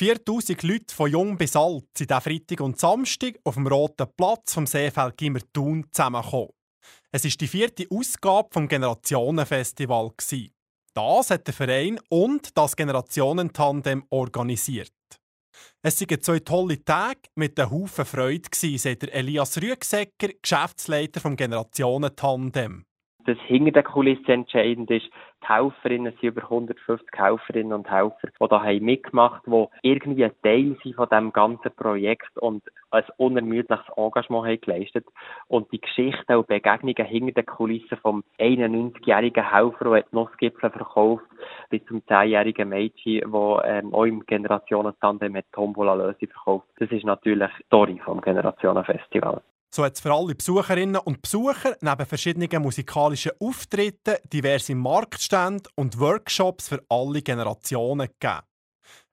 [0.00, 4.54] 4000 Leute von jung bis alt sind diesen Freitag und Samstag auf dem Roten Platz
[4.54, 6.54] vom Seefeld Gimmer Thun zusammengekommen.
[7.12, 10.12] Es war die vierte Ausgabe des Generationenfestival.
[10.94, 14.90] Das hat der Verein und das Generationentandem organisiert.
[15.82, 18.48] Es waren zwei tolle Tage mit einem Haufen Freude,
[18.78, 22.86] sagt Elias Rüegsecker, Geschäftsleiter des Generationentandem
[23.30, 25.06] dass hinter der Kulisse entscheidend ist.
[25.42, 30.32] Die Helferinnen sind über 150 Helferinnen und Helfer, die da mitgemacht haben, die irgendwie ein
[30.42, 35.06] Teil sind von diesem ganzen Projekt und ein unermüdliches Engagement haben geleistet.
[35.48, 41.24] Und die Geschichten und Begegnungen hinter den Kulissen vom 91-jährigen Helfer, der Nussgipfel verkauft,
[41.70, 46.66] bis zum 10-jährigen Mädchen, das ähm, auch im Generationentandem mit Tombola Lösi verkauft.
[46.78, 49.40] Das ist natürlich die Story vom Generationenfestival.
[49.72, 55.98] So hat es für alle Besucherinnen und Besucher neben verschiedenen musikalischen Auftritten diverse Marktstände und
[56.00, 58.40] Workshops für alle Generationen gegeben.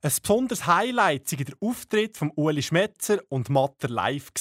[0.01, 4.31] Ein besonderes Highlight war der Auftritt von Uli Schmetzer und Matter live.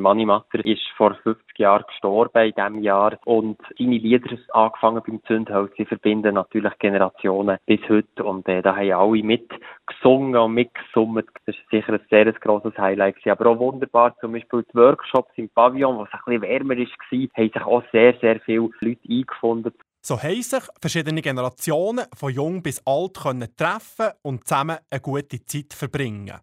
[0.00, 5.22] Manni Matter ist vor 50 Jahren gestorben in diesem Jahr und seine Lieder, angefangen beim
[5.24, 11.28] Zündholz, sie verbinden natürlich Generationen bis heute und äh, da haben alle mitgesungen und mitgesummt.
[11.46, 13.26] Das ist sicher ein sehr grosses Highlight.
[13.26, 16.86] Aber auch wunderbar, zum Beispiel die Workshops im Pavillon, wo es ein bisschen wärmer war,
[16.86, 19.72] haben sich auch sehr, sehr viele Leute eingefunden.
[20.02, 25.44] So haben sich verschiedene Generationen von jung bis alt können treffen und zusammen eine gute
[25.44, 26.40] Zeit verbringen.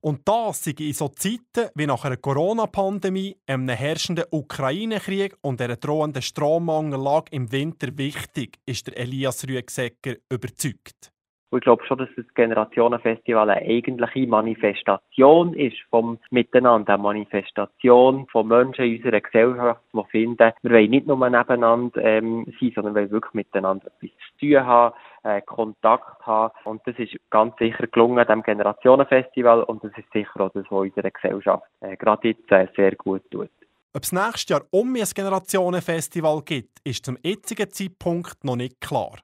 [0.00, 5.76] Und das sei in so Zeiten wie nach einer Corona-Pandemie, einem herrschenden Ukraine-Krieg und einer
[5.76, 11.12] drohenden Strommangellage im Winter wichtig, ist der Elias Rüegsecker überzeugt.
[11.50, 18.26] Und ich glaube schon, dass das Generationenfestival eine eigentliche Manifestation ist vom Miteinander, eine Manifestation
[18.30, 22.94] von Menschen in unserer Gesellschaft, die finden, wir wollen nicht nur nebeneinander ähm, sein, sondern
[22.94, 26.54] wir wollen wirklich miteinander etwas zu tun haben, äh, Kontakt haben.
[26.64, 30.80] Und das ist ganz sicher gelungen, dem Generationenfestival, und das ist sicher auch das, was
[30.80, 33.50] unserer Gesellschaft äh, gerade jetzt äh, sehr gut tut.
[33.92, 39.16] Ob es nächstes Jahr um ein Generationenfestival gibt, ist zum jetzigen Zeitpunkt noch nicht klar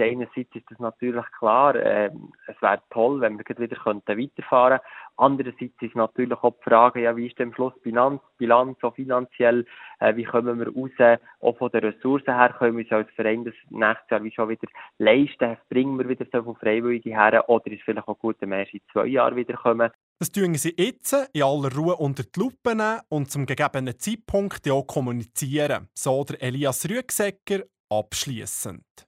[0.00, 2.10] einerseits ist das natürlich klar, äh,
[2.46, 5.14] es wäre toll, wenn wir wieder könnten weiterfahren könnten.
[5.16, 8.94] Andererseits ist natürlich auch die Frage, ja, wie ist denn am Schluss Bilanz, Bilanz auch
[8.94, 9.66] finanziell,
[9.98, 13.44] äh, wie kommen wir raus, auch von den Ressourcen her, können wir uns als Verein
[13.44, 17.66] das nächstes Jahr wie schon wieder leisten, bringen wir wieder so viele Freiwillige her, oder
[17.66, 19.90] ist vielleicht auch gut, wenn wir in zwei Jahren wieder kommen.
[20.20, 24.70] Das tun sie jetzt in aller Ruhe unter die Lupe nehmen und zum gegebenen Zeitpunkt
[24.70, 29.07] auch kommunizieren, so der Elias Rüegsecker abschließend.